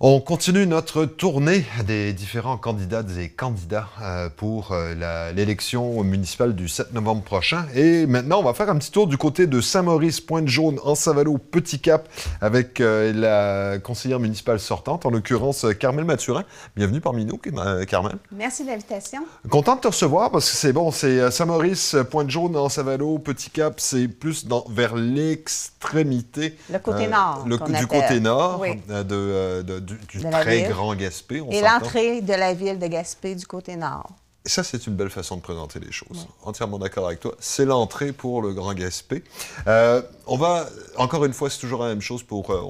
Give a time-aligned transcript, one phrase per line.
[0.00, 6.68] On continue notre tournée des différents candidates et candidats euh, pour euh, l'élection municipale du
[6.68, 7.66] 7 novembre prochain.
[7.74, 11.80] Et maintenant, on va faire un petit tour du côté de Saint-Maurice, Pointe-Jaune, Savalo, Petit
[11.80, 12.08] Cap,
[12.40, 16.44] avec euh, la conseillère municipale sortante, en l'occurrence Carmel Mathurin.
[16.76, 17.40] Bienvenue parmi nous,
[17.88, 18.18] Carmel.
[18.30, 19.22] Merci de l'invitation.
[19.50, 24.06] Content de te recevoir parce que c'est bon, c'est Saint-Maurice, Pointe-Jaune, Savalo, Petit Cap, c'est
[24.06, 26.56] plus dans, vers l'extrémité.
[26.72, 27.44] Le côté nord.
[27.48, 31.42] Le, du côté nord de du, très grand Gaspé.
[31.50, 34.10] et l'entrée de la ville de Gaspé du côté nord.
[34.44, 36.26] Ça, c'est une belle façon de présenter les choses.
[36.42, 37.34] Entièrement d'accord avec toi.
[37.38, 39.22] C'est l'entrée pour le Grand Gaspé.
[39.66, 42.50] Euh, on va, encore une fois, c'est toujours la même chose pour.
[42.50, 42.62] Euh,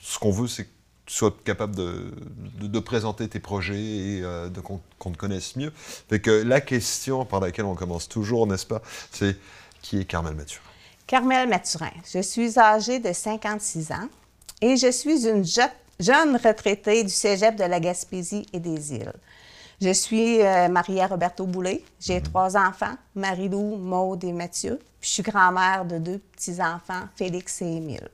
[0.00, 0.70] ce qu'on veut, c'est que
[1.06, 2.12] tu sois capable de,
[2.60, 4.48] de, présenter tes projets et euh,
[4.98, 5.72] qu'on te connaisse mieux.
[6.08, 9.36] Fait que la question par laquelle on commence toujours, n'est-ce pas, c'est
[9.80, 10.62] qui est Carmel Mathurin?
[11.08, 11.90] Carmel Mathurin.
[12.10, 14.08] Je suis âgée de 56 ans
[14.60, 15.68] et je suis une jeune
[16.02, 19.12] jeune retraitée du cégep de la Gaspésie et des îles.
[19.80, 21.82] Je suis euh, mariée à Roberto Boulet.
[21.98, 22.22] J'ai mhm.
[22.22, 24.78] trois enfants, Marie-Lou, Maude et Mathieu.
[25.00, 28.08] Puis je suis grand-mère de deux petits-enfants, Félix et Émile.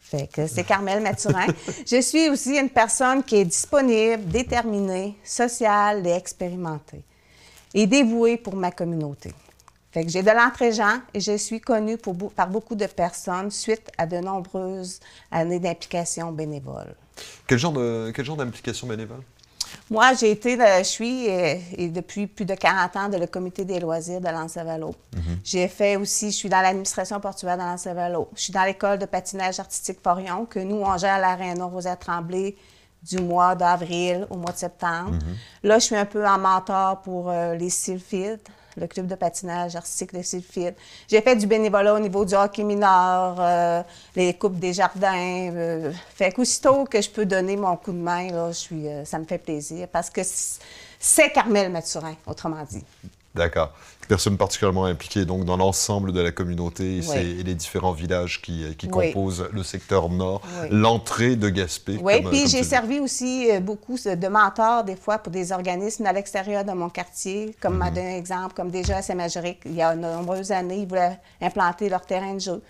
[0.00, 1.46] Fait que c'est Carmel Mathurin.
[1.86, 7.02] je suis aussi une personne qui est disponible, déterminée, sociale et expérimentée.
[7.74, 9.32] Et dévouée pour ma communauté.
[9.92, 11.98] Fait que j'ai de l'entrée-gens et je suis connue
[12.34, 16.94] par beaucoup de personnes suite à de nombreuses années d'implication bénévole.
[17.46, 19.20] Quel genre, de, quel genre d'implication bénévole?
[19.90, 23.80] Moi, j'ai été, je suis et, depuis plus de 40 ans de le comité des
[23.80, 24.94] loisirs de Lancevalo.
[25.12, 28.28] Mm J'ai fait aussi, je suis dans l'administration portuaire de Lancevalo.
[28.34, 32.56] Je suis dans l'école de patinage artistique Porion, que nous, on gère à l'Arena Rosette-Tremblay
[33.02, 35.12] du mois d'avril au mois de septembre.
[35.12, 35.36] Mhm.
[35.64, 38.40] Là, je suis un peu en mentor pour euh, les Sylphides,
[38.76, 40.74] le club de patinage artistique de Sylphide.
[41.08, 43.82] J'ai fait du bénévolat au niveau du hockey mineur, euh,
[44.16, 45.50] les coupes des jardins.
[45.54, 49.04] Euh, fait qu'aussitôt que je peux donner mon coup de main, là, je suis, euh,
[49.04, 50.20] ça me fait plaisir parce que
[50.98, 52.84] c'est Carmel Mathurin, autrement dit.
[53.34, 53.72] D'accord.
[54.08, 58.88] Personne particulièrement impliquée donc dans l'ensemble de la communauté et, les différents villages qui, qui
[58.88, 61.98] composent le secteur nord, l'entrée de Gaspé.
[62.02, 66.12] Oui, puis j'ai servi aussi euh, beaucoup de mentors des fois pour des organismes à
[66.12, 67.94] l'extérieur de mon quartier, comme m'a mhm.
[67.94, 71.18] donné un exemple, comme déjà à Saint-Majoric, il y a de nombreuses années, ils voulaient
[71.40, 72.62] implanter leur terrain de jeu.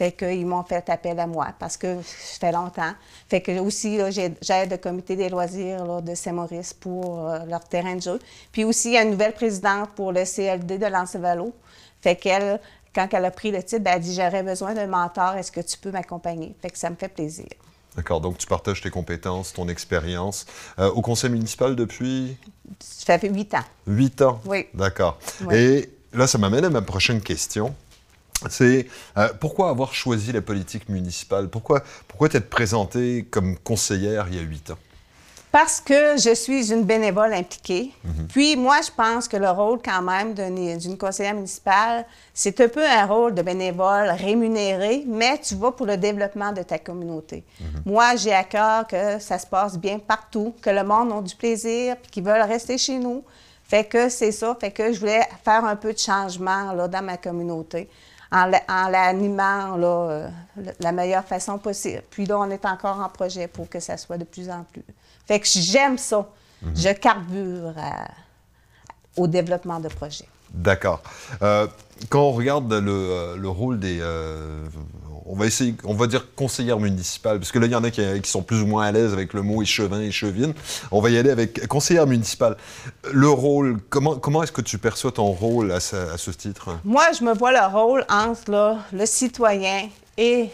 [0.00, 2.94] Fait qu'ils m'ont fait appel à moi parce que ça fait longtemps.
[3.28, 8.00] Fait que aussi, j'aide le comité des loisirs de Saint-Maurice pour euh, leur terrain de
[8.00, 8.18] jeu.
[8.50, 11.52] Puis aussi, il y a une nouvelle présidente pour le CLD de Lancevalo.
[12.00, 12.58] Fait qu'elle,
[12.94, 15.52] quand elle a pris le titre, ben, elle a dit J'aurais besoin d'un mentor, est-ce
[15.52, 16.56] que tu peux m'accompagner?
[16.62, 17.48] Fait que ça me fait plaisir.
[17.94, 20.46] D'accord, donc tu partages tes compétences, ton expérience.
[20.78, 22.38] Euh, au conseil municipal depuis?
[22.78, 23.64] Ça fait huit ans.
[23.86, 24.40] Huit ans?
[24.46, 24.66] Oui.
[24.72, 25.18] D'accord.
[25.52, 27.74] Et là, ça m'amène à ma prochaine question
[28.48, 28.86] c'est
[29.16, 31.48] euh, pourquoi avoir choisi la politique municipale?
[31.48, 34.78] Pourquoi, pourquoi t'être présentée comme conseillère il y a huit ans?
[35.52, 37.90] Parce que je suis une bénévole impliquée.
[38.04, 38.28] Mhm.
[38.28, 42.86] Puis moi, je pense que le rôle quand même d'une conseillère municipale, c'est un peu
[42.86, 47.42] un rôle de bénévole rémunéré, mais tu vas pour le développement de ta communauté.
[47.60, 47.82] Mhm.
[47.84, 51.34] Moi, j'ai à cœur que ça se passe bien partout, que le monde ait du
[51.34, 53.24] plaisir, puis qu'ils veulent rester chez nous.
[53.64, 57.02] Fait que c'est ça, fait que je voulais faire un peu de changement là, dans
[57.02, 57.88] ma communauté
[58.32, 60.28] en l'animant euh,
[60.80, 62.02] la meilleure façon possible.
[62.10, 64.84] Puis là, on est encore en projet pour que ça soit de plus en plus.
[65.26, 66.28] Fait que j'aime ça.
[66.62, 66.76] Mhm.
[66.76, 67.74] Je carbure
[69.16, 70.28] au développement de projets.
[70.52, 71.02] D'accord.
[71.42, 71.66] Euh,
[72.08, 74.00] quand on regarde le, euh, rôle des,
[75.30, 77.90] on va essayer, on va dire conseillère municipale, parce que là, il y en a
[77.90, 80.54] qui, sont plus ou moins à l'aise avec le mot échevin, échevine.
[80.90, 82.56] On va y aller avec conseillère municipale.
[83.12, 86.78] Le rôle, comment, comment est-ce que tu perçois ton rôle à, ce titre?
[86.84, 89.88] Moi, je me vois le rôle entre le citoyen
[90.18, 90.50] et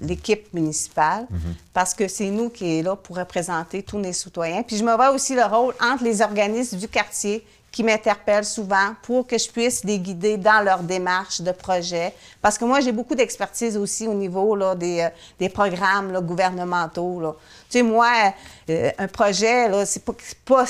[0.00, 1.54] l'équipe municipale, mhm.
[1.72, 4.62] parce que c'est nous qui est là pour représenter tous les citoyens.
[4.62, 8.94] Puis je me vois aussi le rôle entre les organismes du quartier qui m'interpellent souvent
[9.02, 12.14] pour que je puisse les guider dans leur démarche de projet.
[12.40, 15.08] Parce que moi, j'ai beaucoup d'expertise aussi au niveau là, des, euh,
[15.40, 17.20] des programmes là, gouvernementaux.
[17.20, 17.34] Là.
[17.68, 18.32] Tu sais, moi,
[18.70, 20.12] euh, un projet, c'est pas,
[20.44, 20.64] pas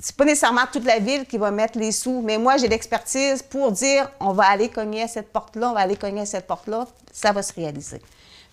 [0.00, 3.40] c'est pas nécessairement toute la ville qui va mettre les sous, mais moi, j'ai l'expertise
[3.40, 6.48] pour dire on va aller cogner à cette porte-là, on va aller cogner à cette
[6.48, 8.02] porte-là, ça va se réaliser.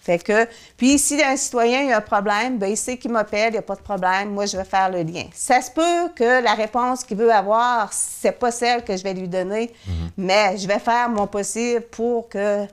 [0.06, 0.48] Fait que,
[0.78, 3.64] puis si un citoyen a un problème, ben il sait qu'il m'appelle, il n'y a
[3.64, 5.24] pas de problème, moi je vais faire le lien.
[5.34, 9.16] Ça se peut que la réponse qu'il veut avoir, c'est pas celle que je vais
[9.16, 10.10] lui donner, mhm.
[10.18, 12.68] mais je vais faire mon possible pour que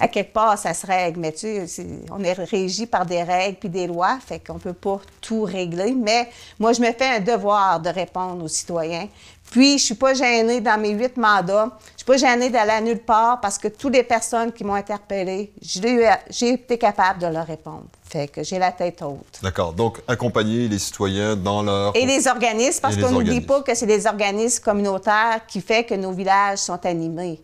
[0.00, 1.20] à quelque part, ça se règle.
[1.20, 4.72] Mais tu sais, on est régi par des règles puis des lois, fait qu'on peut
[4.72, 5.92] pas tout régler.
[5.92, 9.08] Mais moi, je me fais un devoir de répondre aux citoyens.
[9.50, 11.70] Puis, je ne suis pas gênée dans mes huit mandats.
[11.88, 14.64] Je ne suis pas gênée d'aller à nulle part parce que toutes les personnes qui
[14.64, 17.86] m'ont interpellée, j'ai été capable de leur répondre.
[18.04, 19.40] Fait que j'ai la tête haute.
[19.42, 19.72] D'accord.
[19.72, 21.94] Donc, accompagner les citoyens dans leur...
[21.94, 25.94] Et les organismes, parce qu'on n'oublie pas que c'est les organismes communautaires qui font que
[25.94, 27.40] nos villages sont animés.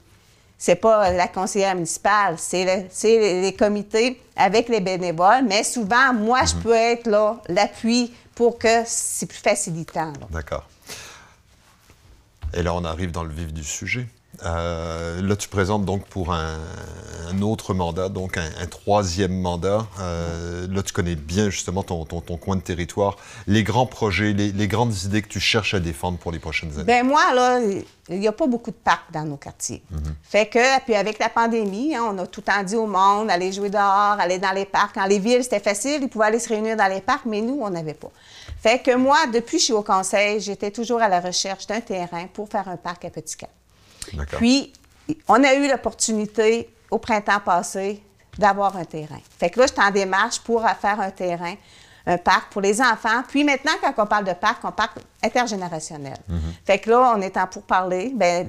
[0.56, 5.44] C'est pas la conseillère municipale, c'est les, comités avec les bénévoles.
[5.46, 6.62] Mais souvent, moi, je mhm.
[6.62, 10.12] peux être là, l'appui pour que c'est plus facilitant.
[10.30, 10.64] D'accord.
[12.54, 14.06] Et là, on arrive dans le vif du sujet.
[14.44, 16.58] Euh, là, tu présentes donc pour un,
[17.42, 19.86] autre mandat, donc un, troisième mandat.
[20.00, 23.16] Euh, là, tu connais bien justement ton, ton, coin de territoire,
[23.46, 26.84] les grands projets, les, grandes idées que tu cherches à défendre pour les prochaines années.
[26.84, 27.60] Bien, moi, là,
[28.08, 29.82] il n'y a pas beaucoup de parcs dans nos quartiers.
[29.90, 30.14] Mhm.
[30.22, 33.52] Fait que, puis avec la pandémie, hein, on a tout temps dit au monde, aller
[33.52, 34.96] jouer dehors, aller dans les parcs.
[34.96, 37.58] Dans les villes, c'était facile, ils pouvaient aller se réunir dans les parcs, mais nous,
[37.60, 38.10] on n'avait pas.
[38.64, 41.82] Fait que moi, depuis que je suis au conseil, j'étais toujours à la recherche d'un
[41.82, 43.50] terrain pour faire un parc à Petit Cap.
[44.38, 44.72] Puis,
[45.28, 48.02] on a eu l'opportunité au printemps passé
[48.38, 49.20] d'avoir un terrain.
[49.38, 51.56] Fait que là, j'étais en démarche pour faire un terrain,
[52.06, 53.22] un parc pour les enfants.
[53.28, 56.16] Puis maintenant, quand on parle de parc, on parle intergénérationnel.
[56.26, 56.54] Mhm.
[56.64, 58.14] Fait que là, on est en pourparler.
[58.14, 58.46] Bien,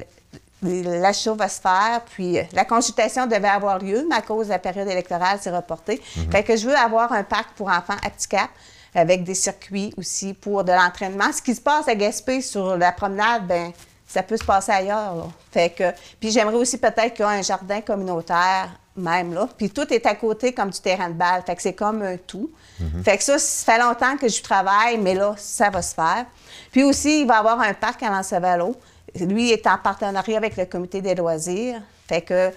[0.61, 4.59] l'achat va se faire, puis la consultation devait avoir lieu, mais à cause de la
[4.59, 6.01] période électorale, c'est reporté.
[6.15, 6.31] Mhm.
[6.31, 8.49] Fait que je veux avoir un parc pour enfants à Petit Cap
[8.95, 11.31] avec des circuits aussi pour de l'entraînement.
[11.31, 13.71] Ce qui se passe à Gaspé sur la promenade, ben
[14.07, 15.29] ça peut se passer ailleurs.
[15.51, 19.47] Fait que, puis j'aimerais aussi peut-être qu'il y ait un jardin communautaire même là.
[19.57, 21.43] Puis tout est à côté comme du terrain de balle.
[21.45, 22.49] Fait que c'est comme un tout.
[22.79, 23.03] Mhm.
[23.03, 26.25] Fait que ça, ça fait longtemps que je travaille, mais là, ça va se faire.
[26.71, 28.75] Puis aussi, il va y avoir un parc à Lancevalo.
[29.19, 31.81] Lui est en partenariat avec le comité des loisirs.
[32.07, 32.51] Fait que,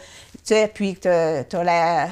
[0.49, 2.09] tu sais, puis tu as, la,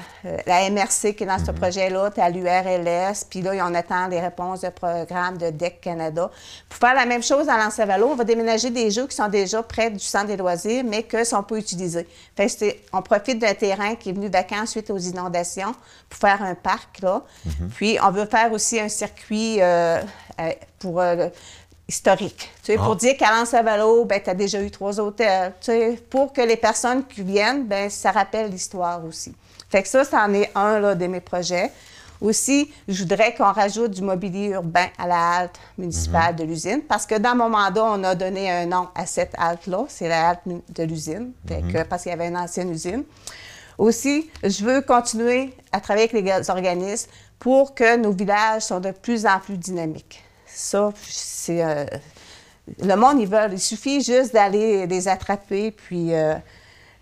[0.46, 1.58] la, MRC qui est dans ce mhm.
[1.58, 6.30] projet-là, tu as l'URLS, puis là, on attend les réponses de programme de DEC Canada.
[6.68, 9.62] Pour faire la même chose à Lancevalo, on va déménager des jeux qui sont déjà
[9.62, 12.06] près du centre des loisirs, mais que ne sont pas utilisés.
[12.36, 15.74] Fait que on profite d'un terrain qui est venu vacant suite aux inondations
[16.10, 17.22] pour faire un parc, là.
[17.46, 17.70] Mhm.
[17.74, 20.02] Puis, on veut faire aussi un circuit euh,
[20.40, 21.00] euh, pour...
[21.00, 21.28] Euh,
[21.88, 22.50] historique.
[22.62, 22.96] Tu sais, Pour ah.
[22.96, 25.52] dire qu'à Lansavalo, ben, tu as déjà eu trois hôtels.
[25.60, 29.34] Tu sais, pour que les personnes qui viennent, ben, ça rappelle l'histoire aussi.
[29.68, 31.70] Fait que ça, c'en est un là, de mes projets.
[32.20, 36.38] Aussi, je voudrais qu'on rajoute du mobilier urbain à la halte municipale mhm.
[36.38, 39.84] de l'usine, parce que dans mon mandat, on a donné un nom à cette halte-là,
[39.88, 41.84] c'est la halte de l'usine, mhm.
[41.88, 43.04] parce qu'il y avait une ancienne usine.
[43.76, 48.92] Aussi, je veux continuer à travailler avec les organismes pour que nos villages soient de
[48.92, 50.25] plus en plus dynamiques.
[50.56, 51.62] Ça, c'est.
[51.62, 51.84] Euh,
[52.82, 53.52] le monde, ils veulent.
[53.52, 56.14] Il suffit juste d'aller les attraper, puis.
[56.14, 56.34] Euh,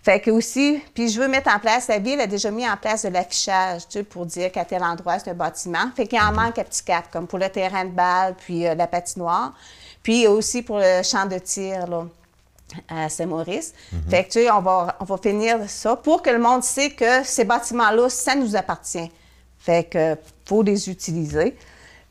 [0.03, 2.77] fait que aussi, puis je veux mettre en place, la ville a déjà mis en
[2.77, 5.89] place de l'affichage, tu sais, pour dire qu'à tel endroit, c'est un bâtiment.
[5.95, 6.35] Fait qu'il en mhm.
[6.35, 9.53] manque à petit cap, comme pour le terrain de balle, puis euh, la patinoire.
[10.03, 12.05] Puis aussi pour le champ de tir, là,
[12.87, 13.73] à Saint-Maurice.
[13.91, 14.01] Mhm.
[14.11, 16.91] Fait que, tu sais, on va, on va finir ça pour que le monde sait
[16.91, 19.11] que ces bâtiments-là, ça nous appartient.
[19.57, 20.15] Fait que,
[20.45, 21.57] faut les utiliser.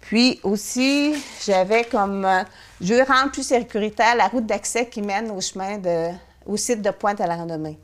[0.05, 1.15] Puis aussi,
[1.45, 2.25] j'avais comme.
[2.25, 2.43] Euh,
[2.81, 6.09] je veux rendre plus sécuritaire la route d'accès qui mène au chemin de,
[6.47, 7.79] au site de Pointe à la Renommée.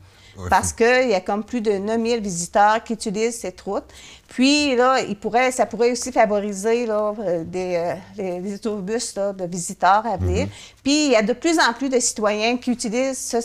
[0.49, 3.83] Parce qu'il y a comme plus de 9000 visiteurs qui utilisent cette route.
[4.29, 10.03] Puis là, il pourrait, ça pourrait aussi favoriser là, euh, des, euh, autobus de visiteurs
[10.05, 10.45] à venir.
[10.45, 10.51] Mhm.
[10.83, 13.35] Puis il y a de plus en plus de citoyens qui utilisent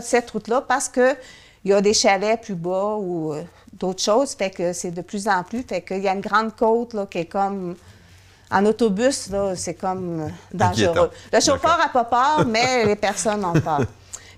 [0.00, 1.16] cette route-là parce qu'il
[1.64, 3.34] y a des chalets plus bas ou
[3.72, 4.34] d'autres choses.
[4.34, 5.62] Fait que c'est de plus en plus.
[5.64, 7.74] Fait qu'il y a une grande côte là, qui est comme
[8.52, 11.10] en autobus, c'est comme euh, dangereux.
[11.32, 13.80] Le chauffeur n'a pas peur, mais les personnes ont peur.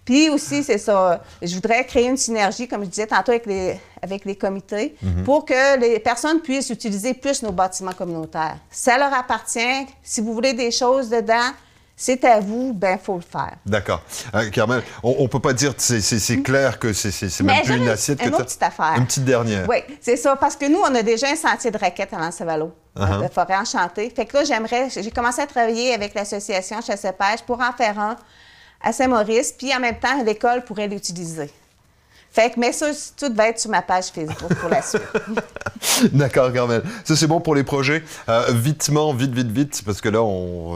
[0.04, 3.80] Puis aussi, c'est ça, je voudrais créer une synergie, comme je disais tantôt, avec les,
[4.02, 5.24] avec les comités, mhm.
[5.24, 8.58] pour que les personnes puissent utiliser plus nos bâtiments communautaires.
[8.70, 9.86] Ça leur appartient.
[10.02, 11.50] Si vous voulez des choses dedans,
[11.96, 13.56] c'est à vous, ben faut le faire.
[13.64, 14.02] D'accord.
[14.34, 18.18] Euh, Carmel, on, ne peut pas dire, c'est clair que c'est même plus une assiette
[18.18, 18.94] que une petite affaire.
[18.96, 19.68] Une petite dernière.
[19.68, 22.72] Oui, c'est ça, parce que nous, on a déjà un sentier de raquettes à Lancevalo,
[22.98, 24.12] uh de forêt enchantée.
[24.14, 28.16] Fait que là, j'aimerais, j'ai commencé à travailler avec l'association Chasse-Pêche pour en faire un
[28.80, 31.50] à Saint-Maurice, puis en même temps, l'école pourrait l'utiliser.
[32.34, 35.02] Fait que, mais ça, tout va être sur ma page Facebook pour la suite.
[36.12, 36.82] D'accord, Carmel.
[37.04, 38.02] Ça, c'est bon pour les projets.
[38.28, 40.26] Euh, vitement, vite, vite, vite, parce que là,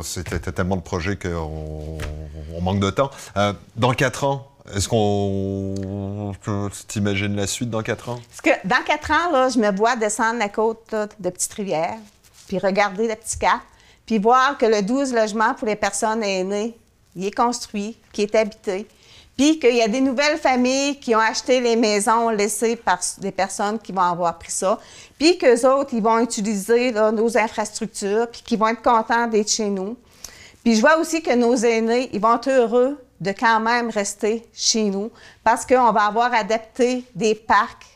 [0.05, 1.99] c'était tellement de projets qu'on
[2.55, 3.11] on manque de temps.
[3.37, 6.33] Euh, dans quatre ans, est-ce qu'on
[6.87, 8.21] t'imagines la suite dans quatre ans?
[8.29, 11.97] Parce que dans quatre ans, là, je me vois descendre la côte de Petite-Rivière,
[12.47, 13.63] puis regarder le petit cap,
[14.07, 16.79] puis voir que le 12 logements pour les personnes aînées,
[17.17, 18.87] il est construit, qui est habité,
[19.39, 23.31] puis qu'il y a des nouvelles familles qui ont acheté les maisons laissées par des
[23.31, 24.81] personnes qui vont avoir pris ça,
[25.17, 29.71] puis qu'eux autres, ils vont utiliser nos infrastructures, puis qu'ils vont être contents d'être chez
[29.71, 29.97] nous.
[30.65, 34.45] Puis je vois aussi que nos aînés, ils vont être heureux de quand même rester
[34.53, 35.11] chez nous
[35.45, 37.87] parce qu'on va avoir adapté des parcs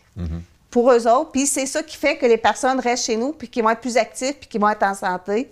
[0.70, 1.32] pour eux autres.
[1.32, 3.80] Puis c'est ça qui fait que les personnes restent chez nous, puis qui vont être
[3.80, 5.50] plus actifs, puis qui vont être en santé.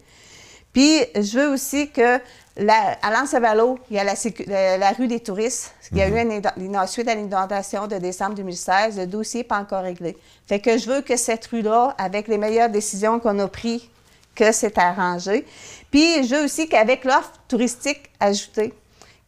[0.73, 2.21] Puis je veux aussi que
[2.61, 5.75] la, à Lansevalo, il y a la, la, rue des touristes.
[5.93, 8.99] Il y a eu une, une, suite à l'inondation de décembre 2016.
[8.99, 10.17] Le dossier n'est pas encore réglé.
[10.47, 13.89] Fait que je veux que cette rue-là, avec les meilleures décisions qu'on a prises,
[14.35, 15.47] que c'est arrangé.
[15.91, 18.73] Puis je veux aussi qu'avec l'offre touristique ajoutée,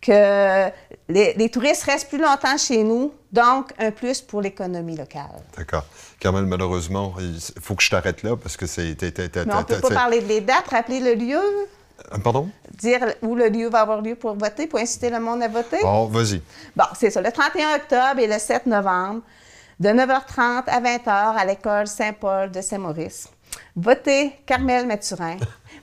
[0.00, 0.68] que
[1.08, 5.42] les, touristes restent plus longtemps chez nous, donc un plus pour l'économie locale.
[5.56, 5.84] D'accord.
[6.18, 8.96] Carmel, malheureusement, il faut que je t'arrête là parce que c'est.
[9.00, 11.40] Mais on ne peut pas parler des dates, rappeler le lieu.
[12.12, 12.48] Euh, pardon?
[12.78, 15.78] Dire où le lieu va avoir lieu pour voter, pour inciter le monde à voter?
[15.82, 16.42] Bon, vas-y.
[16.76, 17.20] Bon, c'est ça.
[17.20, 19.22] Le 31 octobre et le 7 novembre,
[19.80, 23.28] de 9h30 à 20h à l'école Saint-Paul de Saint-Maurice.
[23.74, 25.36] Votez Carmel Mathurin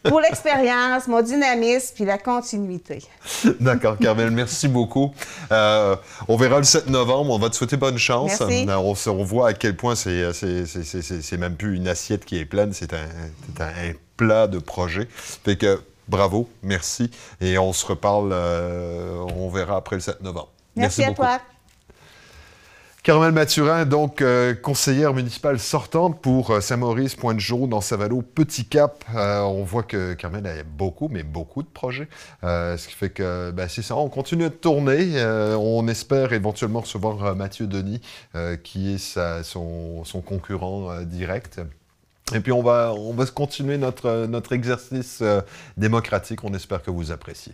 [0.03, 3.03] pour l'expérience, mon dynamisme puis la continuité.
[3.59, 5.13] D'accord, Carmel, merci beaucoup.
[5.51, 5.95] Euh,
[6.27, 7.31] on verra le 7 novembre.
[7.31, 8.39] On va te souhaiter bonne chance.
[8.39, 8.65] Merci.
[8.67, 12.45] Euh, on, on, voit à quel point c'est, c'est, même plus une assiette qui est
[12.45, 13.07] pleine, c'est un,
[13.59, 15.07] un, plat de projet.
[15.11, 17.09] Fait que bravo, merci.
[17.39, 20.49] Et on se reparle, euh, on verra après le 7 novembre.
[20.75, 21.39] Merci, à toi.
[23.01, 29.05] Carmel Mathurin, donc euh, conseillère municipale sortante pour euh, Saint-Maurice, Pointe-Jaune, dans Savalo, Petit Cap.
[29.15, 32.09] Euh, on voit que Carmel a beaucoup, mais beaucoup de projets.
[32.43, 35.23] ce qui fait que ben, c'est ça, on continue de tourner.
[35.57, 38.01] on espère éventuellement recevoir Mathieu Denis,
[38.63, 41.61] qui est son, son, concurrent direct.
[42.33, 45.23] Et puis on va, on va continuer notre, notre exercice
[45.77, 46.43] démocratique.
[46.43, 47.53] On espère que vous appréciez.